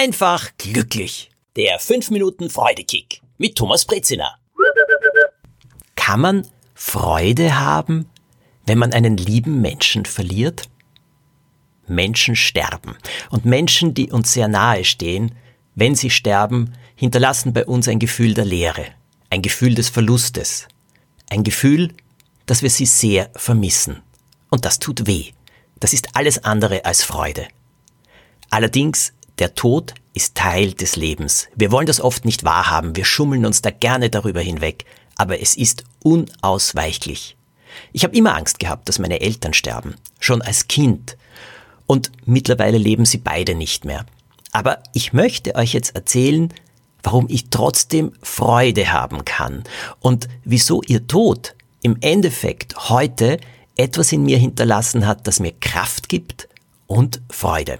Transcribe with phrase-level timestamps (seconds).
[0.00, 1.30] einfach glücklich.
[1.56, 4.34] Der 5 Minuten Freudekick mit Thomas Brezina.
[5.94, 8.08] Kann man Freude haben,
[8.64, 10.70] wenn man einen lieben Menschen verliert?
[11.86, 12.96] Menschen sterben.
[13.28, 15.34] Und Menschen, die uns sehr nahe stehen,
[15.74, 18.86] wenn sie sterben, hinterlassen bei uns ein Gefühl der Leere,
[19.28, 20.66] ein Gefühl des Verlustes,
[21.28, 21.92] ein Gefühl,
[22.46, 24.00] dass wir sie sehr vermissen.
[24.48, 25.32] Und das tut weh.
[25.78, 27.48] Das ist alles andere als Freude.
[28.48, 31.48] Allerdings, der Tod ist Teil des Lebens.
[31.54, 34.84] Wir wollen das oft nicht wahrhaben, wir schummeln uns da gerne darüber hinweg,
[35.16, 37.36] aber es ist unausweichlich.
[37.92, 41.16] Ich habe immer Angst gehabt, dass meine Eltern sterben, schon als Kind.
[41.86, 44.06] Und mittlerweile leben sie beide nicht mehr.
[44.52, 46.52] Aber ich möchte euch jetzt erzählen,
[47.02, 49.64] warum ich trotzdem Freude haben kann
[50.00, 53.38] und wieso ihr Tod im Endeffekt heute
[53.76, 56.48] etwas in mir hinterlassen hat, das mir Kraft gibt
[56.86, 57.78] und Freude.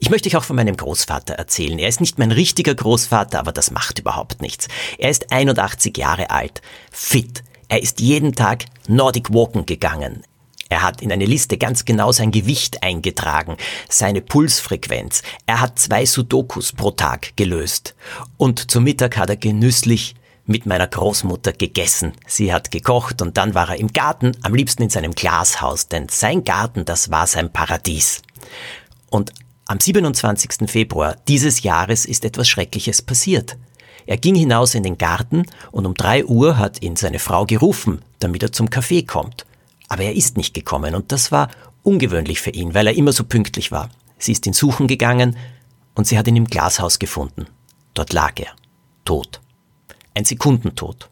[0.00, 1.78] Ich möchte euch auch von meinem Großvater erzählen.
[1.78, 4.68] Er ist nicht mein richtiger Großvater, aber das macht überhaupt nichts.
[4.96, 7.42] Er ist 81 Jahre alt, fit.
[7.68, 10.22] Er ist jeden Tag Nordic Walken gegangen.
[10.68, 13.56] Er hat in eine Liste ganz genau sein Gewicht eingetragen,
[13.88, 15.22] seine Pulsfrequenz.
[15.46, 17.94] Er hat zwei Sudokus pro Tag gelöst.
[18.36, 20.14] Und zum Mittag hat er genüsslich
[20.44, 22.12] mit meiner Großmutter gegessen.
[22.26, 26.08] Sie hat gekocht und dann war er im Garten, am liebsten in seinem Glashaus, denn
[26.08, 28.22] sein Garten, das war sein Paradies.
[29.10, 29.32] Und
[29.68, 30.68] am 27.
[30.70, 33.58] Februar dieses Jahres ist etwas Schreckliches passiert.
[34.06, 38.00] Er ging hinaus in den Garten und um drei Uhr hat ihn seine Frau gerufen,
[38.18, 39.44] damit er zum Kaffee kommt.
[39.88, 41.50] Aber er ist nicht gekommen und das war
[41.82, 43.90] ungewöhnlich für ihn, weil er immer so pünktlich war.
[44.18, 45.36] Sie ist ihn suchen gegangen
[45.94, 47.46] und sie hat ihn im Glashaus gefunden.
[47.92, 48.52] Dort lag er,
[49.04, 49.42] tot.
[50.14, 51.10] Ein Sekundentod.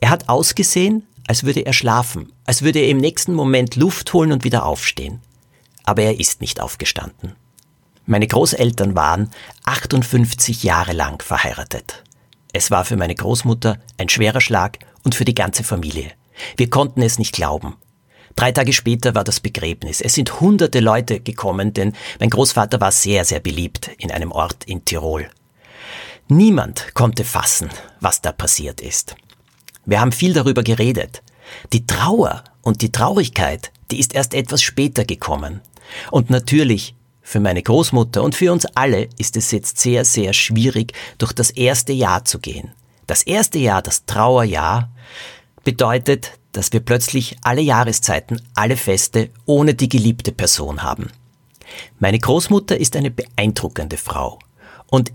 [0.00, 4.30] Er hat ausgesehen, als würde er schlafen, als würde er im nächsten Moment Luft holen
[4.30, 5.20] und wieder aufstehen.
[5.90, 7.34] Aber er ist nicht aufgestanden.
[8.06, 9.28] Meine Großeltern waren
[9.64, 12.04] 58 Jahre lang verheiratet.
[12.52, 16.12] Es war für meine Großmutter ein schwerer Schlag und für die ganze Familie.
[16.56, 17.74] Wir konnten es nicht glauben.
[18.36, 20.00] Drei Tage später war das Begräbnis.
[20.00, 24.62] Es sind hunderte Leute gekommen, denn mein Großvater war sehr, sehr beliebt in einem Ort
[24.66, 25.28] in Tirol.
[26.28, 27.68] Niemand konnte fassen,
[27.98, 29.16] was da passiert ist.
[29.86, 31.24] Wir haben viel darüber geredet.
[31.72, 35.62] Die Trauer und die Traurigkeit, die ist erst etwas später gekommen.
[36.10, 40.92] Und natürlich, für meine Großmutter und für uns alle ist es jetzt sehr, sehr schwierig,
[41.18, 42.72] durch das erste Jahr zu gehen.
[43.06, 44.90] Das erste Jahr, das Trauerjahr,
[45.64, 51.10] bedeutet, dass wir plötzlich alle Jahreszeiten, alle Feste ohne die geliebte Person haben.
[51.98, 54.38] Meine Großmutter ist eine beeindruckende Frau
[54.88, 55.12] und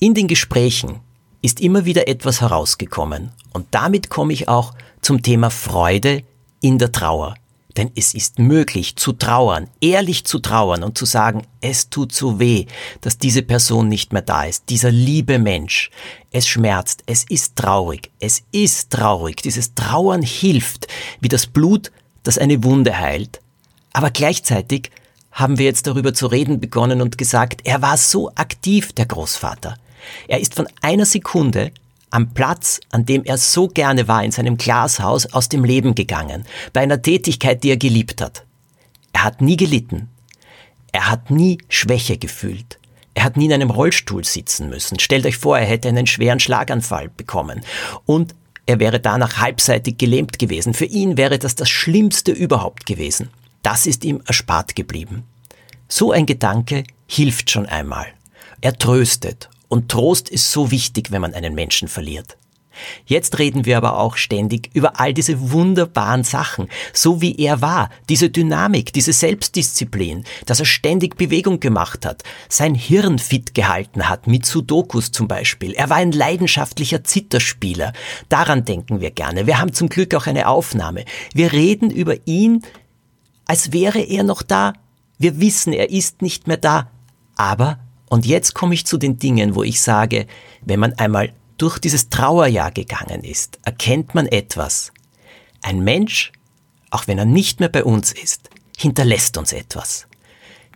[0.00, 1.00] in den Gesprächen
[1.42, 6.22] ist immer wieder etwas herausgekommen und damit komme ich auch zum Thema Freude
[6.60, 7.34] in der Trauer.
[7.78, 12.40] Denn es ist möglich zu trauern, ehrlich zu trauern und zu sagen, es tut so
[12.40, 12.66] weh,
[13.02, 15.90] dass diese Person nicht mehr da ist, dieser liebe Mensch.
[16.32, 19.42] Es schmerzt, es ist traurig, es ist traurig.
[19.42, 20.88] Dieses Trauern hilft,
[21.20, 21.92] wie das Blut,
[22.24, 23.40] das eine Wunde heilt.
[23.92, 24.90] Aber gleichzeitig
[25.30, 29.76] haben wir jetzt darüber zu reden begonnen und gesagt, er war so aktiv, der Großvater.
[30.26, 31.70] Er ist von einer Sekunde
[32.10, 36.44] am Platz, an dem er so gerne war, in seinem Glashaus, aus dem Leben gegangen,
[36.72, 38.44] bei einer Tätigkeit, die er geliebt hat.
[39.12, 40.08] Er hat nie gelitten.
[40.92, 42.78] Er hat nie Schwäche gefühlt.
[43.14, 44.98] Er hat nie in einem Rollstuhl sitzen müssen.
[45.00, 47.62] Stellt euch vor, er hätte einen schweren Schlaganfall bekommen.
[48.06, 48.34] Und
[48.66, 50.74] er wäre danach halbseitig gelähmt gewesen.
[50.74, 53.30] Für ihn wäre das das Schlimmste überhaupt gewesen.
[53.62, 55.24] Das ist ihm erspart geblieben.
[55.88, 58.06] So ein Gedanke hilft schon einmal.
[58.60, 62.36] Er tröstet und Trost ist so wichtig, wenn man einen Menschen verliert.
[63.06, 67.90] Jetzt reden wir aber auch ständig über all diese wunderbaren Sachen, so wie er war,
[68.08, 74.26] diese Dynamik, diese Selbstdisziplin, dass er ständig Bewegung gemacht hat, sein Hirn fit gehalten hat,
[74.26, 75.72] mit Sudokus zum Beispiel.
[75.72, 77.92] Er war ein leidenschaftlicher Zitterspieler.
[78.28, 79.46] Daran denken wir gerne.
[79.46, 81.04] Wir haben zum Glück auch eine Aufnahme.
[81.34, 82.62] Wir reden über ihn,
[83.46, 84.74] als wäre er noch da.
[85.18, 86.90] Wir wissen, er ist nicht mehr da.
[87.36, 87.78] Aber
[88.08, 90.26] und jetzt komme ich zu den Dingen, wo ich sage,
[90.62, 94.92] wenn man einmal durch dieses Trauerjahr gegangen ist, erkennt man etwas.
[95.60, 96.32] Ein Mensch,
[96.90, 100.06] auch wenn er nicht mehr bei uns ist, hinterlässt uns etwas.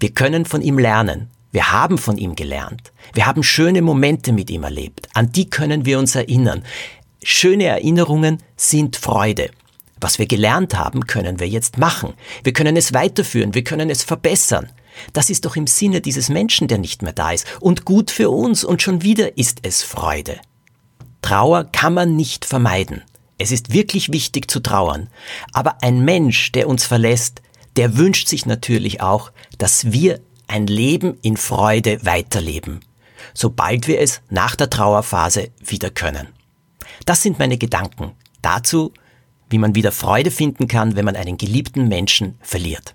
[0.00, 1.30] Wir können von ihm lernen.
[1.52, 2.92] Wir haben von ihm gelernt.
[3.12, 5.08] Wir haben schöne Momente mit ihm erlebt.
[5.12, 6.64] An die können wir uns erinnern.
[7.22, 9.50] Schöne Erinnerungen sind Freude.
[10.00, 12.14] Was wir gelernt haben, können wir jetzt machen.
[12.42, 13.54] Wir können es weiterführen.
[13.54, 14.72] Wir können es verbessern.
[15.12, 18.30] Das ist doch im Sinne dieses Menschen, der nicht mehr da ist, und gut für
[18.30, 20.40] uns, und schon wieder ist es Freude.
[21.22, 23.02] Trauer kann man nicht vermeiden.
[23.38, 25.08] Es ist wirklich wichtig zu trauern.
[25.52, 27.42] Aber ein Mensch, der uns verlässt,
[27.76, 32.80] der wünscht sich natürlich auch, dass wir ein Leben in Freude weiterleben,
[33.34, 36.28] sobald wir es nach der Trauerphase wieder können.
[37.06, 38.12] Das sind meine Gedanken
[38.42, 38.92] dazu,
[39.48, 42.94] wie man wieder Freude finden kann, wenn man einen geliebten Menschen verliert.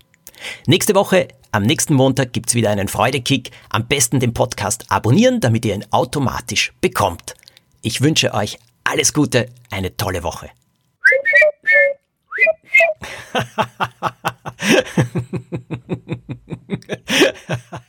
[0.65, 3.51] Nächste Woche, am nächsten Montag gibt es wieder einen Freudekick.
[3.69, 7.35] Am besten den Podcast abonnieren, damit ihr ihn automatisch bekommt.
[7.81, 10.49] Ich wünsche euch alles Gute, eine tolle Woche.